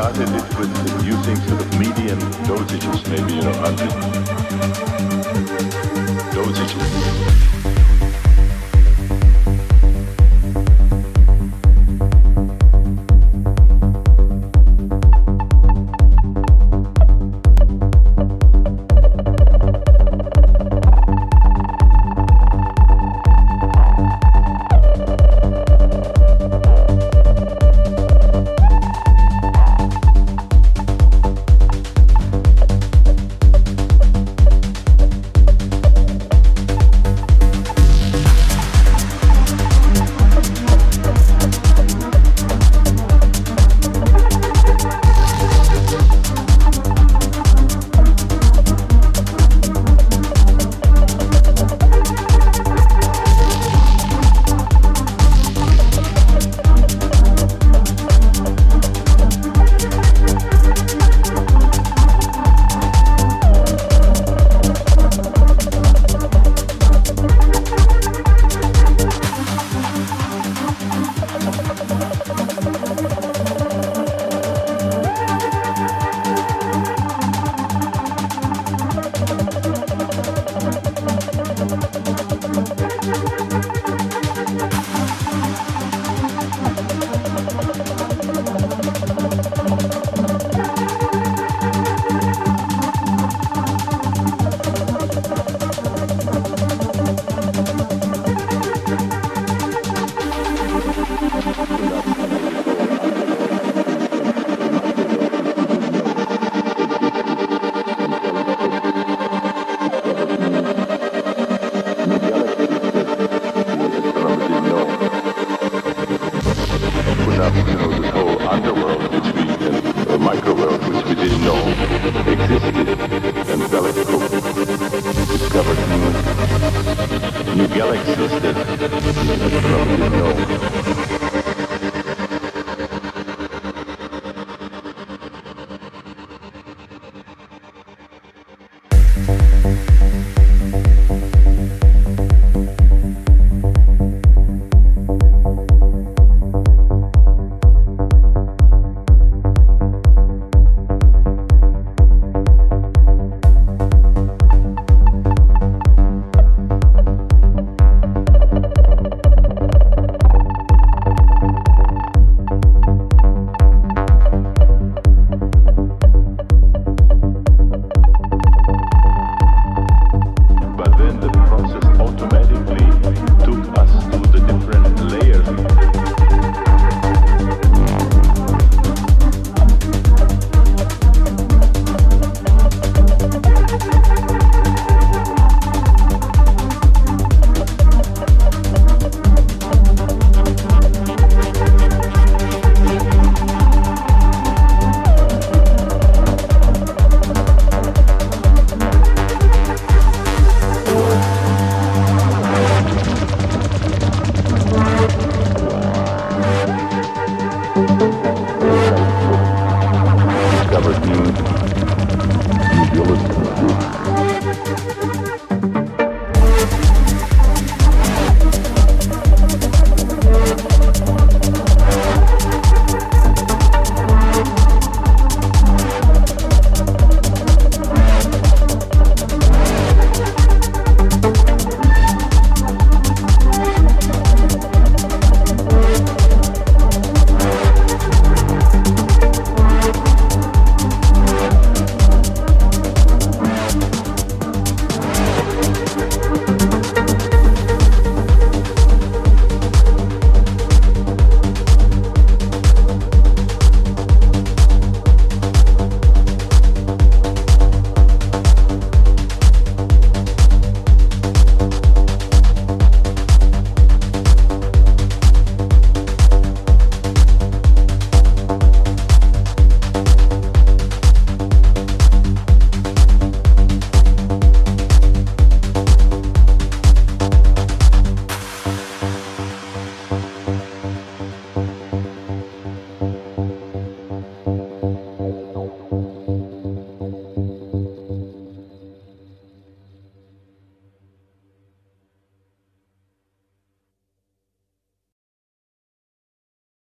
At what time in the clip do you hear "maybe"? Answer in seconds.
3.10-3.34